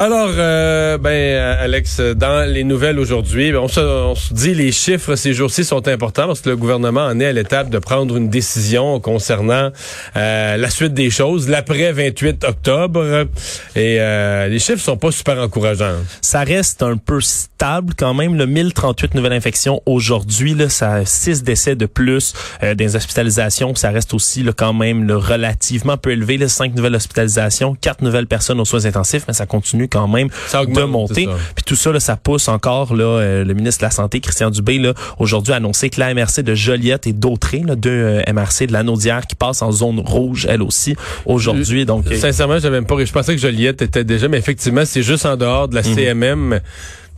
Alors, 0.00 0.30
euh, 0.38 0.96
ben, 0.96 1.58
Alex, 1.58 1.98
dans 1.98 2.48
les 2.48 2.62
nouvelles 2.62 3.00
aujourd'hui, 3.00 3.50
ben, 3.50 3.58
on 3.58 3.66
se, 3.66 3.80
on 3.80 4.14
se 4.14 4.32
dit 4.32 4.54
les 4.54 4.70
chiffres 4.70 5.16
ces 5.16 5.34
jours-ci 5.34 5.64
sont 5.64 5.88
importants 5.88 6.28
parce 6.28 6.40
que 6.40 6.50
le 6.50 6.56
gouvernement 6.56 7.04
en 7.04 7.18
est 7.18 7.26
à 7.26 7.32
l'étape 7.32 7.68
de 7.68 7.80
prendre 7.80 8.16
une 8.16 8.28
décision 8.28 9.00
concernant 9.00 9.72
euh, 10.16 10.56
la 10.56 10.70
suite 10.70 10.94
des 10.94 11.10
choses, 11.10 11.48
l'après 11.48 11.90
28 11.90 12.44
octobre. 12.44 13.26
Et 13.74 13.96
euh, 13.98 14.46
les 14.46 14.60
chiffres 14.60 14.80
sont 14.80 14.96
pas 14.96 15.10
super 15.10 15.36
encourageants. 15.38 15.96
Ça 16.20 16.44
reste 16.44 16.84
un 16.84 16.96
peu 16.96 17.20
stable 17.20 17.94
quand 17.98 18.14
même. 18.14 18.36
Le 18.36 18.46
1038 18.46 19.16
nouvelles 19.16 19.32
infections 19.32 19.82
aujourd'hui, 19.84 20.54
là, 20.54 20.68
ça 20.68 20.92
a 20.92 21.04
6 21.04 21.42
décès 21.42 21.74
de 21.74 21.86
plus 21.86 22.34
euh, 22.62 22.76
des 22.76 22.94
hospitalisations. 22.94 23.74
Ça 23.74 23.90
reste 23.90 24.14
aussi 24.14 24.44
là, 24.44 24.52
quand 24.56 24.74
même 24.74 25.08
là, 25.08 25.16
relativement 25.16 25.96
peu 25.96 26.12
élevé. 26.12 26.38
Là, 26.38 26.46
5 26.46 26.76
nouvelles 26.76 26.94
hospitalisations, 26.94 27.74
4 27.74 28.02
nouvelles 28.02 28.28
personnes 28.28 28.60
aux 28.60 28.64
soins 28.64 28.86
intensifs, 28.86 29.24
mais 29.26 29.34
ça 29.34 29.46
continue 29.46 29.87
quand 29.90 30.08
même 30.08 30.28
augmente, 30.54 30.76
de 30.76 30.82
monter. 30.84 31.28
Puis 31.54 31.64
tout 31.64 31.76
ça, 31.76 31.92
là, 31.92 32.00
ça 32.00 32.16
pousse 32.16 32.48
encore. 32.48 32.94
Là, 32.94 33.04
euh, 33.04 33.44
le 33.44 33.54
ministre 33.54 33.80
de 33.80 33.86
la 33.86 33.90
Santé, 33.90 34.20
Christian 34.20 34.50
Dubé, 34.50 34.78
là, 34.78 34.94
aujourd'hui 35.18 35.52
a 35.52 35.56
annoncé 35.56 35.90
que 35.90 36.00
la 36.00 36.12
MRC 36.14 36.42
de 36.42 36.54
Joliette 36.54 37.06
et 37.06 37.12
d'Autré, 37.12 37.62
deux 37.76 37.90
euh, 37.90 38.22
MRC 38.32 38.66
de 38.66 38.72
l'Anaudière 38.72 39.26
qui 39.26 39.34
passent 39.34 39.62
en 39.62 39.72
zone 39.72 40.00
rouge, 40.00 40.46
elle 40.48 40.62
aussi, 40.62 40.96
aujourd'hui. 41.26 41.84
Donc, 41.84 42.06
euh, 42.10 42.16
Sincèrement, 42.16 42.58
j'avais 42.58 42.76
même 42.76 42.86
pas. 42.86 43.02
Je 43.04 43.12
pensais 43.12 43.34
que 43.34 43.40
Joliette 43.40 43.82
était 43.82 44.04
déjà, 44.04 44.28
mais 44.28 44.38
effectivement, 44.38 44.84
c'est 44.84 45.02
juste 45.02 45.26
en 45.26 45.36
dehors 45.36 45.68
de 45.68 45.74
la 45.74 45.82
CMM. 45.82 46.60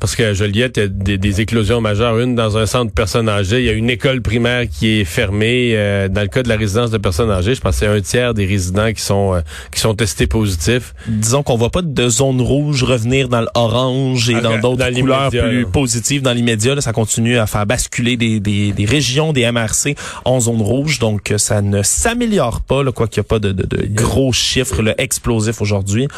Parce 0.00 0.16
que 0.16 0.22
à 0.22 0.32
Joliette, 0.32 0.76
il 0.76 0.80
y 0.80 0.84
a 0.84 0.88
des, 0.88 1.18
des 1.18 1.40
éclosions 1.40 1.80
majeures. 1.80 2.18
Une 2.18 2.34
dans 2.34 2.58
un 2.58 2.66
centre 2.66 2.86
de 2.86 2.94
personnes 2.94 3.28
âgées. 3.28 3.60
Il 3.60 3.66
y 3.66 3.68
a 3.68 3.72
une 3.72 3.90
école 3.90 4.22
primaire 4.22 4.64
qui 4.68 5.00
est 5.00 5.04
fermée. 5.04 5.72
Euh, 5.74 6.08
dans 6.08 6.22
le 6.22 6.28
cas 6.28 6.42
de 6.42 6.48
la 6.48 6.56
résidence 6.56 6.90
de 6.90 6.98
personnes 6.98 7.30
âgées, 7.30 7.54
je 7.54 7.60
pense 7.60 7.74
que 7.74 7.80
c'est 7.80 7.86
un 7.86 8.00
tiers 8.00 8.34
des 8.34 8.46
résidents 8.46 8.92
qui 8.92 9.02
sont 9.02 9.34
euh, 9.34 9.40
qui 9.72 9.80
sont 9.80 9.94
testés 9.94 10.26
positifs. 10.26 10.94
disons 11.06 11.42
qu'on 11.42 11.56
voit 11.56 11.70
pas 11.70 11.82
de 11.82 12.08
zone 12.08 12.40
rouge 12.40 12.82
revenir 12.82 13.28
dans 13.28 13.42
l'orange 13.42 14.28
et 14.30 14.34
dans 14.34 14.50
dans 14.58 14.74
d'autres 14.74 14.90
couleurs 15.00 15.30
plus 15.30 15.62
là. 15.62 15.68
positives 15.72 16.22
dans 16.22 16.32
l'immédiat. 16.32 16.74
là, 16.74 16.80
Ça 16.80 16.92
continue 16.92 17.38
à 17.38 17.46
faire 17.46 17.66
basculer 17.66 18.16
des, 18.16 18.40
des, 18.40 18.72
des 18.72 18.84
régions 18.84 19.32
des 19.32 19.50
MRC 19.50 19.94
en 20.24 20.40
zone 20.40 20.60
rouge. 20.62 20.98
Donc, 20.98 21.32
ça 21.36 21.62
ne 21.62 21.82
s'améliore 21.82 22.62
pas, 22.62 22.82
là, 22.82 22.92
quoi 22.92 23.06
qu'il 23.06 23.20
n'y 23.20 23.26
a 23.26 23.28
pas 23.28 23.38
de, 23.38 23.52
de, 23.52 23.64
de 23.64 23.86
gros 23.90 24.32
chiffres 24.32 24.82
là, 24.82 24.94
explosifs 24.98 25.60
aujourd'hui. 25.60 26.08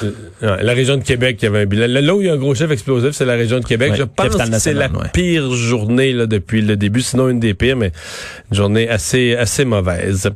Euh, 0.42 0.56
la 0.62 0.72
région 0.72 0.96
de 0.96 1.02
Québec, 1.02 1.38
il 1.40 1.46
y 1.46 1.48
avait 1.48 1.62
un 1.62 1.66
bilan. 1.66 1.86
Là, 1.88 2.14
où 2.14 2.20
il 2.20 2.26
y 2.26 2.30
a 2.30 2.34
un 2.34 2.36
gros 2.36 2.54
chef 2.54 2.70
explosif, 2.70 3.10
c'est 3.12 3.24
la 3.24 3.34
région 3.34 3.58
de 3.58 3.64
Québec. 3.64 3.71
Ouais, 3.76 3.96
je 3.96 4.02
pense 4.02 4.36
que 4.36 4.58
c'est 4.58 4.74
la 4.74 4.88
ouais. 4.88 5.08
pire 5.12 5.52
journée 5.52 6.12
là, 6.12 6.26
depuis 6.26 6.62
le 6.62 6.76
début, 6.76 7.02
sinon 7.02 7.28
une 7.28 7.40
des 7.40 7.54
pires, 7.54 7.76
mais 7.76 7.92
une 8.50 8.56
journée 8.56 8.88
assez 8.88 9.34
assez 9.34 9.64
mauvaise. 9.64 10.30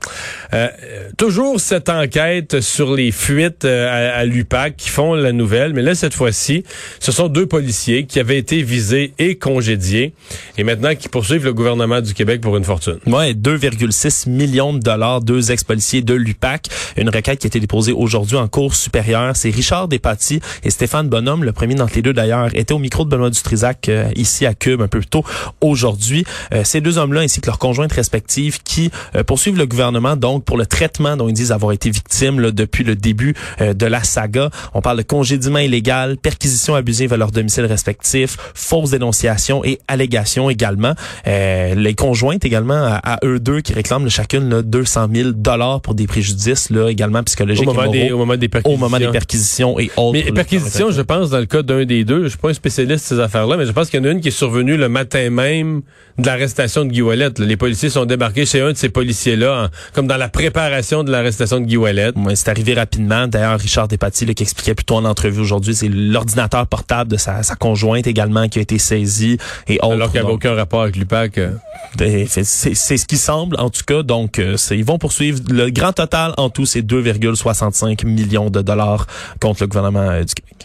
Euh, 0.55 0.69
toujours 1.17 1.61
cette 1.61 1.89
enquête 1.89 2.61
sur 2.61 2.95
les 2.95 3.13
fuites 3.13 3.65
euh, 3.65 3.89
à, 3.89 4.19
à 4.19 4.25
l'UPAC 4.25 4.77
qui 4.77 4.89
font 4.89 5.15
la 5.15 5.33
nouvelle, 5.33 5.73
mais 5.73 5.83
là 5.83 5.95
cette 5.95 6.15
fois-ci, 6.15 6.65
ce 7.01 7.13
sont 7.13 7.29
deux 7.29 7.47
policiers 7.47 8.07
qui 8.07 8.21
avaient 8.21 8.39
été 8.39 8.63
visés 8.63 9.13
et 9.19 9.37
congédiés, 9.37 10.13
et 10.59 10.65
maintenant 10.65 10.95
qui 10.95 11.09
poursuivent 11.09 11.45
le 11.45 11.55
gouvernement 11.55 12.01
du 12.01 12.15
Québec 12.15 12.41
pour 12.41 12.57
une 12.57 12.65
fortune. 12.65 12.99
Ouais, 13.07 13.33
2,6 13.33 14.29
millions 14.29 14.73
de 14.73 14.79
dollars, 14.79 15.21
deux 15.21 15.51
ex-policiers 15.51 16.03
de 16.03 16.15
l'UPAC. 16.15 16.69
Une 16.97 17.09
requête 17.09 17.39
qui 17.39 17.47
a 17.47 17.49
été 17.49 17.61
déposée 17.61 17.93
aujourd'hui 17.93 18.37
en 18.37 18.49
cour 18.49 18.75
supérieure. 18.75 19.37
C'est 19.37 19.51
Richard 19.51 19.89
Despatie 19.89 20.41
et 20.63 20.71
Stéphane 20.71 21.09
Bonhomme, 21.09 21.45
le 21.45 21.53
premier 21.53 21.75
d'entre 21.75 21.95
les 21.97 22.03
deux 22.03 22.13
d'ailleurs, 22.13 22.55
était 22.55 22.75
au 22.75 22.79
micro 22.79 23.05
de 23.05 23.11
Benoît 23.11 23.26
Dutrisac 23.31 23.89
euh, 23.89 24.11
ici 24.17 24.47
à 24.47 24.55
Cube 24.55 24.81
un 24.83 24.89
peu 24.89 25.01
plus 25.01 25.07
tôt 25.09 25.25
aujourd'hui. 25.61 26.25
Euh, 26.55 26.63
ces 26.65 26.81
deux 26.81 26.99
hommes-là 26.99 27.21
ainsi 27.21 27.41
que 27.41 27.47
leurs 27.47 27.59
conjointes 27.59 27.93
respectives 27.93 28.63
qui 28.63 28.91
euh, 29.15 29.23
poursuivent 29.25 29.59
le 29.59 29.67
gouvernement 29.67 30.17
donc 30.17 30.45
pour 30.45 30.57
le 30.57 30.67
traitement 30.67 31.17
dont 31.17 31.29
ils 31.29 31.35
disent 31.35 31.53
avoir 31.53 31.73
été 31.73 31.91
victimes 31.91 32.41
là, 32.41 32.51
depuis 32.51 32.85
le 32.85 32.95
début 32.97 33.35
euh, 33.61 33.75
de 33.75 33.87
la 33.87 34.03
saga. 34.03 34.51
On 34.75 34.81
parle 34.81 34.99
de 34.99 35.03
congédiement 35.03 35.59
illégal, 35.59 36.17
perquisition 36.17 36.75
abusive 36.75 37.13
à 37.13 37.17
leur 37.17 37.31
domicile 37.31 37.65
respectif, 37.67 38.37
fausse 38.55 38.91
dénonciation 38.91 39.65
et 39.65 39.79
allégation 39.89 40.51
également. 40.51 40.95
Euh, 41.27 41.75
les 41.75 41.95
conjointes 41.95 42.45
également 42.45 42.75
à, 42.75 43.01
à 43.15 43.19
eux 43.25 43.39
deux 43.41 43.61
qui 43.61 43.73
réclament 43.73 44.05
là, 44.05 44.11
chacune 44.11 44.49
là, 44.49 44.63
200 44.63 45.09
000 45.13 45.31
dollars 45.33 45.81
pour 45.81 45.95
des 45.95 46.07
préjudices 46.07 46.71
là 46.71 46.89
également 46.89 47.21
Au 47.21 47.25
psychologiques 47.25 47.63
et 47.65 47.67
moment, 47.67 47.91
des, 47.91 48.11
au 48.13 48.19
moment 48.19 48.37
des 48.37 48.47
au 48.47 48.51
perquisitions. 48.51 48.79
moment 48.79 48.99
des 48.99 49.09
perquisitions 49.09 49.79
et 49.81 49.91
autres. 49.97 50.13
Mais 50.13 50.23
là, 50.25 50.33
perquisition, 50.33 50.91
je 50.91 51.03
pense, 51.03 51.31
dans 51.31 51.39
le 51.39 51.47
cas 51.47 51.63
d'un 51.63 51.85
des 51.85 52.05
deux, 52.05 52.25
je 52.25 52.29
suis 52.29 52.39
pas 52.39 52.51
un 52.51 52.55
spécialiste 52.55 53.07
ces 53.17 53.23
affaires-là, 53.23 53.57
mais 53.57 53.67
je 53.67 53.73
pense 53.73 53.91
qu'il 53.91 54.01
y 54.01 54.03
en 54.03 54.07
a 54.07 54.13
une 54.13 54.21
qui 54.21 54.29
est 54.29 54.33
survenue 54.33 54.77
le 54.77 54.89
matin 54.89 55.31
même 55.31 55.83
de 56.19 56.27
l'arrestation 56.27 56.85
de 56.85 56.91
Guy 56.91 57.03
Ouellet. 57.03 57.31
Les 57.39 57.57
policiers 57.57 57.91
sont 57.91 58.05
débarqués 58.05 58.47
chez 58.47 58.61
un 58.61 58.73
de 58.73 58.77
ces 58.77 58.89
policiers-là, 58.89 59.71
comme 59.93 60.07
dans 60.07 60.17
la 60.17 60.29
préparation 60.29 61.05
de 61.05 61.11
l'arrestation 61.11 61.61
de 61.61 61.67
Guy 61.67 61.77
Ouellet. 61.77 62.13
C'est 62.35 62.49
arrivé 62.49 62.75
rapidement. 62.75 63.27
D'ailleurs, 63.27 63.59
Richard 63.59 63.89
Despatie, 63.89 64.27
là, 64.27 64.35
qui 64.35 64.43
expliquait 64.43 64.75
plutôt 64.75 64.97
en 64.97 65.05
entrevue 65.05 65.41
aujourd'hui, 65.41 65.75
c'est 65.75 65.89
l'ordinateur 65.89 66.67
portable 66.67 67.11
de 67.11 67.17
sa, 67.17 67.43
sa 67.43 67.55
conjointe 67.55 68.07
également 68.07 68.49
qui 68.49 68.59
a 68.59 68.63
été 68.63 68.79
saisi 68.79 69.39
et 69.69 69.79
autres. 69.83 69.93
Alors 69.93 70.11
qu'il 70.11 70.21
n'y 70.21 70.27
avait 70.27 70.35
aucun 70.35 70.55
rapport 70.55 70.83
avec 70.83 70.97
l'UPAC. 70.97 71.39
euh. 71.39 71.51
C'est 71.99 72.45
ce 72.45 73.07
qui 73.07 73.17
semble, 73.17 73.57
en 73.59 73.71
tout 73.71 73.83
cas. 73.87 74.03
Donc, 74.03 74.39
euh, 74.39 74.57
ils 74.71 74.85
vont 74.85 74.99
poursuivre. 74.99 75.41
Le 75.51 75.71
grand 75.71 75.93
total, 75.93 76.35
en 76.37 76.51
tout, 76.51 76.67
c'est 76.67 76.83
2,65 76.83 78.07
millions 78.07 78.51
de 78.51 78.63
dollars 78.63 79.07
contre 79.41 79.63
le 79.63 79.67
gouvernement 79.69 80.01
euh, 80.11 80.25
du 80.25 80.35
Québec. 80.35 80.56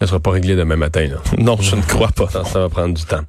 Ça 0.00 0.06
sera 0.06 0.20
pas 0.20 0.30
réglé 0.30 0.54
demain 0.54 0.76
matin. 0.76 1.06
Là. 1.08 1.16
Non, 1.38 1.56
je 1.60 1.74
ne 1.74 1.82
crois 1.82 2.10
pas. 2.14 2.28
Ça, 2.28 2.44
ça 2.44 2.60
va 2.60 2.68
prendre 2.68 2.94
du 2.94 3.02
temps. 3.04 3.22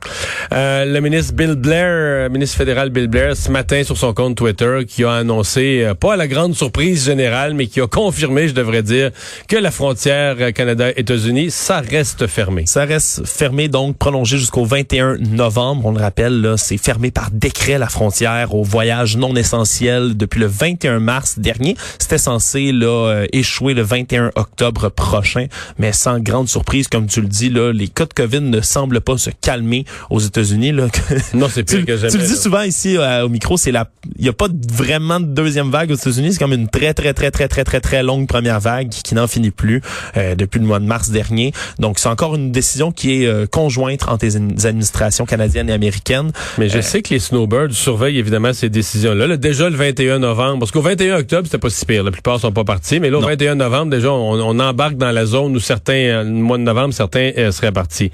Euh, 0.54 0.86
le 0.86 1.00
ministre 1.00 1.34
Bill 1.34 1.56
Blair, 1.56 1.88
euh, 1.88 2.30
ministre 2.30 2.58
fédéral 2.58 2.90
Bill 2.92 3.08
Blair, 3.08 3.36
ce 3.36 3.50
matin 3.50 3.84
sur 3.84 3.98
son 3.98 4.14
compte 4.14 4.36
Twitter, 4.36 4.82
qui 4.88 5.04
a 5.04 5.14
annoncé, 5.14 5.84
euh, 5.84 5.96
pas 5.96 6.14
à 6.14 6.16
la 6.16 6.28
grande 6.28 6.54
surprise 6.54 7.06
générale, 7.06 7.56
mais 7.56 7.66
qui 7.66 7.82
a 7.82 7.88
confirmé, 7.88 8.48
je 8.48 8.54
devrais 8.54 8.84
dire, 8.84 9.10
que 9.48 9.56
la 9.56 9.72
frontière 9.72 10.36
euh, 10.40 10.52
Canada-États-Unis, 10.52 11.50
ça 11.50 11.80
reste 11.80 12.28
fermé. 12.28 12.66
Ça 12.68 12.86
reste 12.86 13.26
fermé, 13.26 13.68
donc 13.68 13.98
prolongé 13.98 14.38
jusqu'au 14.38 14.66
21 14.66 15.18
novembre. 15.18 15.88
On 15.88 15.92
le 15.92 16.02
rappelle, 16.02 16.42
là, 16.42 16.56
c'est 16.58 16.78
fermé 16.78 17.10
par 17.10 17.32
décret 17.32 17.80
la 17.80 17.90
frontière 17.90 18.54
aux 18.54 18.64
voyages 18.64 19.18
non 19.18 19.36
essentiels 19.36 20.16
depuis 20.16 20.40
le 20.40 20.48
21 20.48 21.00
mars 21.00 21.40
dernier. 21.40 21.76
C'était 21.98 22.20
censé 22.20 22.72
là 22.72 23.24
échouer 23.34 23.74
le 23.74 23.82
21 23.82 24.32
octobre 24.36 24.90
prochain, 24.90 25.48
mais 25.80 25.94
sans 25.94 26.20
grande 26.20 26.48
surprise, 26.48 26.59
comme 26.92 27.08
tu 27.08 27.22
le 27.22 27.28
dis, 27.28 27.50
là, 27.50 27.72
les 27.72 27.88
cas 27.88 28.06
de 28.06 28.14
COVID 28.14 28.42
ne 28.42 28.62
semblent 28.62 29.02
pas 29.02 29.18
se 29.18 29.30
calmer 29.42 29.86
aux 30.10 30.20
États-Unis. 30.20 30.72
Là. 30.72 30.88
Non, 31.34 31.48
c'est 31.52 31.64
tu, 31.66 31.78
pire 31.78 31.86
que 31.86 31.98
jamais. 31.98 32.12
tu 32.12 32.18
le 32.18 32.24
dis 32.24 32.34
là. 32.34 32.38
souvent 32.40 32.62
ici 32.62 32.98
euh, 32.98 33.26
au 33.26 33.30
micro, 33.30 33.58
c'est 33.58 33.72
la, 33.72 33.90
il 34.18 34.26
y 34.26 34.30
a 34.30 34.34
pas 34.34 34.48
vraiment 34.72 35.20
de 35.20 35.26
deuxième 35.26 35.70
vague 35.70 35.92
aux 35.92 35.96
États-Unis. 35.96 36.34
C'est 36.34 36.40
comme 36.40 36.54
une 36.54 36.68
très 36.68 36.94
très 36.94 37.14
très 37.14 37.32
très 37.32 37.48
très 37.48 37.64
très 37.64 37.80
très 37.82 38.04
longue 38.04 38.28
première 38.28 38.60
vague 38.60 38.90
qui, 38.90 39.04
qui 39.04 39.16
n'en 39.16 39.28
finit 39.28 39.52
plus 39.52 39.82
euh, 40.18 40.36
depuis 40.36 40.60
le 40.60 40.66
mois 40.66 40.80
de 40.80 40.86
mars 40.86 41.10
dernier. 41.10 41.54
Donc 41.80 42.00
c'est 42.00 42.10
encore 42.10 42.36
une 42.36 42.52
décision 42.52 42.92
qui 42.92 43.24
est 43.24 43.28
euh, 43.28 43.46
conjointe 43.46 44.08
entre 44.08 44.26
les 44.26 44.38
in- 44.38 44.50
administrations 44.64 45.26
canadiennes 45.26 45.70
et 45.70 45.74
américaines. 45.74 46.32
Mais 46.58 46.70
je 46.70 46.78
Euh, 46.78 46.82
sais 46.82 47.02
que 47.02 47.14
les 47.14 47.20
snowbirds 47.20 47.72
surveillent 47.74 48.18
évidemment 48.20 48.54
ces 48.54 48.70
décisions-là. 48.70 49.28
Là, 49.28 49.38
déjà 49.38 49.70
le 49.70 49.76
21 49.76 50.20
novembre, 50.20 50.60
parce 50.60 50.72
qu'au 50.72 50.82
21 50.82 51.18
octobre, 51.20 51.44
c'était 51.46 51.58
pas 51.58 51.70
si 51.70 51.86
pire. 51.86 52.04
La 52.04 52.12
plupart 52.12 52.40
sont 52.40 52.52
pas 52.52 52.64
partis. 52.64 53.00
Mais 53.00 53.10
là, 53.10 53.18
au 53.18 53.22
Non. 53.22 53.28
21 53.28 53.56
novembre, 53.56 53.92
déjà, 53.92 54.12
on, 54.12 54.34
on 54.40 54.60
embarque 54.60 54.98
dans 54.98 55.12
la 55.12 55.26
zone 55.26 55.56
où 55.56 55.60
certains, 55.60 56.24
mois 56.50 56.58
de 56.58 56.64
novembre, 56.64 56.94
certains 56.94 57.32
euh, 57.38 57.52
seraient 57.52 57.72
partis. 57.72 58.12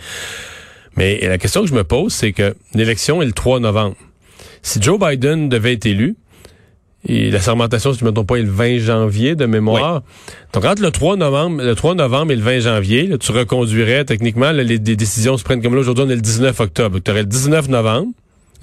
Mais 0.97 1.19
la 1.27 1.37
question 1.37 1.61
que 1.61 1.67
je 1.67 1.73
me 1.73 1.83
pose, 1.83 2.13
c'est 2.13 2.31
que 2.31 2.55
l'élection 2.73 3.21
est 3.21 3.25
le 3.25 3.31
3 3.31 3.59
novembre. 3.59 3.95
Si 4.61 4.81
Joe 4.81 4.99
Biden 4.99 5.49
devait 5.49 5.73
être 5.73 5.85
élu, 5.85 6.15
et 7.07 7.29
la 7.29 7.39
sermentation, 7.39 7.93
si 7.93 7.99
je 7.99 8.05
ne 8.05 8.09
me 8.09 8.13
trompe 8.13 8.27
pas, 8.27 8.37
est 8.37 8.43
le 8.43 8.49
20 8.49 8.79
janvier 8.79 9.35
de 9.35 9.45
mémoire. 9.45 10.01
Donc, 10.53 10.65
entre 10.65 10.81
le 10.81 10.89
3 10.89 11.17
novembre, 11.17 11.61
le 11.61 11.75
3 11.75 11.95
novembre 11.95 12.31
et 12.31 12.35
le 12.35 12.41
20 12.41 12.59
janvier, 12.61 13.07
là, 13.07 13.17
tu 13.17 13.31
reconduirais, 13.31 14.05
techniquement, 14.05 14.51
là, 14.51 14.63
les, 14.63 14.77
les 14.77 14.95
décisions 14.95 15.37
se 15.37 15.43
prennent 15.43 15.61
comme 15.61 15.75
là. 15.75 15.81
Aujourd'hui, 15.81 16.05
on 16.07 16.09
est 16.09 16.15
le 16.15 16.21
19 16.21 16.59
octobre. 16.59 16.99
Tu 17.03 17.11
aurais 17.11 17.21
le 17.21 17.27
19 17.27 17.69
novembre. 17.69 18.11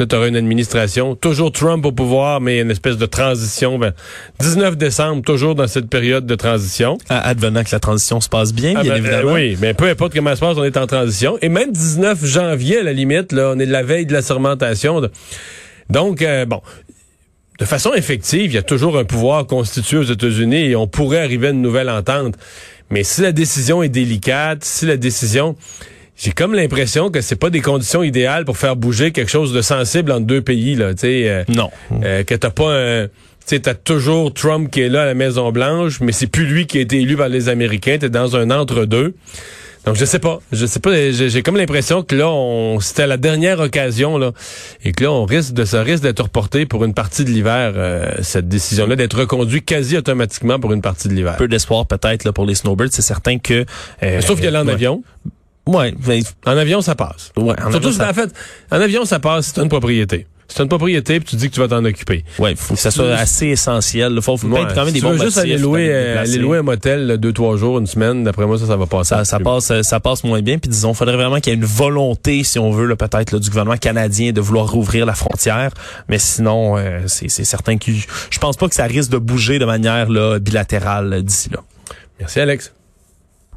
Tu 0.04 0.16
aurais 0.16 0.28
une 0.28 0.36
administration, 0.36 1.14
toujours 1.14 1.52
Trump 1.52 1.84
au 1.86 1.92
pouvoir, 1.92 2.40
mais 2.40 2.60
une 2.60 2.70
espèce 2.70 2.96
de 2.96 3.06
transition. 3.06 3.78
Ben, 3.78 3.92
19 4.40 4.76
décembre, 4.76 5.22
toujours 5.22 5.54
dans 5.54 5.66
cette 5.66 5.88
période 5.88 6.26
de 6.26 6.34
transition. 6.34 6.98
à- 7.08 7.26
advenant 7.28 7.62
que 7.64 7.70
la 7.72 7.80
transition 7.80 8.20
se 8.20 8.28
passe 8.28 8.52
bien, 8.52 8.74
Ah 8.76 8.82
bien 8.82 8.92
ben, 8.92 8.98
évidemment. 8.98 9.30
euh, 9.30 9.34
oui, 9.34 9.56
mais 9.60 9.74
peu 9.74 9.88
importe 9.88 10.14
comment 10.14 10.30
ça 10.30 10.36
se 10.36 10.40
passe, 10.40 10.56
on 10.58 10.64
est 10.64 10.76
en 10.76 10.86
transition. 10.86 11.38
Et 11.42 11.48
même 11.48 11.72
19 11.72 12.24
janvier, 12.24 12.78
à 12.78 12.82
la 12.82 12.92
limite, 12.92 13.32
là, 13.32 13.52
on 13.54 13.58
est 13.58 13.66
de 13.66 13.72
la 13.72 13.82
veille 13.82 14.06
de 14.06 14.12
la 14.12 14.22
sermentation. 14.22 15.00
de- 15.00 15.10
Donc, 15.90 16.22
euh, 16.22 16.44
bon, 16.46 16.60
de 17.58 17.64
façon 17.64 17.92
effective, 17.94 18.50
il 18.50 18.54
y 18.54 18.58
a 18.58 18.62
toujours 18.62 18.98
un 18.98 19.04
pouvoir 19.04 19.46
constitué 19.46 19.98
aux 19.98 20.02
États-Unis 20.02 20.70
et 20.70 20.76
on 20.76 20.86
pourrait 20.86 21.20
arriver 21.22 21.48
à 21.48 21.50
une 21.50 21.62
nouvelle 21.62 21.90
entente. 21.90 22.34
Mais 22.90 23.04
si 23.04 23.20
la 23.22 23.32
décision 23.32 23.82
est 23.82 23.88
délicate, 23.88 24.64
si 24.64 24.86
la 24.86 24.96
décision... 24.96 25.56
J'ai 26.22 26.30
comme 26.30 26.54
l'impression 26.54 27.10
que 27.10 27.20
c'est 27.20 27.34
pas 27.36 27.50
des 27.50 27.60
conditions 27.60 28.04
idéales 28.04 28.44
pour 28.44 28.56
faire 28.56 28.76
bouger 28.76 29.10
quelque 29.10 29.30
chose 29.30 29.52
de 29.52 29.60
sensible 29.60 30.12
entre 30.12 30.24
deux 30.24 30.40
pays, 30.40 30.76
là, 30.76 30.94
tu 30.94 31.00
sais. 31.00 31.28
euh, 31.28 31.44
Non. 31.48 31.70
euh, 32.04 32.22
que 32.22 32.34
t'as 32.36 32.50
pas 32.50 32.72
un 32.72 33.06
tu 33.44 33.60
as 33.66 33.74
toujours 33.74 34.32
Trump 34.32 34.70
qui 34.70 34.82
est 34.82 34.88
là 34.88 35.02
à 35.02 35.06
la 35.06 35.14
Maison 35.14 35.50
Blanche, 35.50 36.00
mais 36.00 36.12
c'est 36.12 36.28
plus 36.28 36.46
lui 36.46 36.66
qui 36.68 36.78
a 36.78 36.80
été 36.80 37.00
élu 37.00 37.16
par 37.16 37.28
les 37.28 37.48
Américains. 37.48 37.98
T'es 37.98 38.08
dans 38.08 38.36
un 38.36 38.52
entre-deux. 38.52 39.14
Donc 39.84 39.96
je 39.96 40.04
sais 40.04 40.20
pas, 40.20 40.38
je 40.52 40.64
sais 40.64 40.78
pas, 40.78 41.10
j'ai 41.10 41.42
comme 41.42 41.56
l'impression 41.56 42.04
que 42.04 42.14
là 42.14 42.28
on 42.30 42.78
c'était 42.78 43.08
la 43.08 43.16
dernière 43.16 43.58
occasion 43.58 44.16
là 44.16 44.30
et 44.84 44.92
que 44.92 45.02
là 45.02 45.10
on 45.10 45.24
risque 45.24 45.54
de 45.54 45.64
ça 45.64 45.82
risque 45.82 46.04
d'être 46.04 46.22
reporté 46.22 46.66
pour 46.66 46.84
une 46.84 46.94
partie 46.94 47.24
de 47.24 47.30
l'hiver 47.30 47.72
euh, 47.74 48.12
cette 48.22 48.46
décision 48.48 48.86
là 48.86 48.94
d'être 48.94 49.18
reconduit 49.18 49.62
quasi 49.62 49.96
automatiquement 49.96 50.60
pour 50.60 50.72
une 50.72 50.82
partie 50.82 51.08
de 51.08 51.14
l'hiver. 51.14 51.34
Peu 51.36 51.48
d'espoir 51.48 51.86
peut-être 51.86 52.22
là 52.22 52.32
pour 52.32 52.46
les 52.46 52.54
snowbirds, 52.54 52.90
c'est 52.92 53.02
certain 53.02 53.38
que 53.38 53.64
euh, 54.04 54.20
sauf 54.20 54.36
qu'il 54.40 54.48
y 54.52 54.54
a 54.54 54.62
en 54.62 54.68
avion. 54.68 55.02
Ouais, 55.66 55.94
en 56.46 56.56
avion 56.56 56.80
ça 56.82 56.94
passe. 56.94 57.32
Ouais, 57.36 57.54
en 57.60 57.70
Surtout 57.70 57.88
avion, 57.88 58.04
en 58.04 58.14
fait, 58.14 58.34
en 58.70 58.80
avion 58.80 59.04
ça 59.04 59.20
passe, 59.20 59.52
c'est 59.54 59.62
une 59.62 59.68
propriété 59.68 60.26
c'est 60.52 60.62
une 60.62 60.68
propriété 60.68 61.20
puis 61.20 61.30
tu 61.30 61.36
dis 61.36 61.48
que 61.48 61.54
tu 61.54 61.60
vas 61.60 61.68
t'en 61.68 61.84
occuper. 61.84 62.24
Ouais, 62.38 62.54
faut 62.54 62.74
que 62.74 62.80
ça 62.80 62.90
soit 62.90 63.14
assez 63.14 63.46
essentiel. 63.48 64.20
Faut, 64.20 64.36
faut 64.36 64.48
ouais, 64.48 64.62
quand 64.74 64.84
même 64.84 64.92
des 64.92 65.00
tu 65.00 65.06
bons 65.06 65.12
veux 65.12 65.24
juste 65.24 65.38
aller 65.38 65.56
louer, 65.56 65.88
euh, 65.90 66.20
aller 66.20 66.38
louer 66.38 66.58
un 66.58 66.62
motel 66.62 67.16
deux 67.16 67.32
trois 67.32 67.56
jours, 67.56 67.78
une 67.78 67.86
semaine. 67.86 68.24
D'après 68.24 68.46
moi, 68.46 68.58
ça, 68.58 68.66
ça 68.66 68.76
va 68.76 68.86
passer. 68.86 69.10
Ça, 69.10 69.24
ça 69.24 69.40
passe, 69.40 69.80
ça 69.82 70.00
passe 70.00 70.24
moins 70.24 70.42
bien. 70.42 70.58
Puis 70.58 70.68
disons, 70.68 70.94
faudrait 70.94 71.16
vraiment 71.16 71.40
qu'il 71.40 71.52
y 71.52 71.56
ait 71.56 71.58
une 71.58 71.64
volonté, 71.64 72.44
si 72.44 72.58
on 72.58 72.70
veut, 72.70 72.94
peut-être 72.94 73.38
du 73.38 73.48
gouvernement 73.48 73.76
canadien 73.76 74.32
de 74.32 74.40
vouloir 74.40 74.70
rouvrir 74.70 75.06
la 75.06 75.14
frontière. 75.14 75.70
Mais 76.08 76.18
sinon, 76.18 76.76
euh, 76.76 77.00
c'est 77.06 77.28
certain 77.28 77.78
que 77.78 77.90
je 77.90 78.38
pense 78.38 78.56
pas 78.56 78.68
que 78.68 78.74
ça 78.74 78.84
risque 78.84 79.10
de 79.10 79.18
bouger 79.18 79.58
de 79.58 79.64
manière 79.64 80.08
là, 80.10 80.38
bilatérale 80.38 81.22
d'ici 81.22 81.50
là. 81.50 81.60
Merci, 82.20 82.40
Alex. 82.40 82.72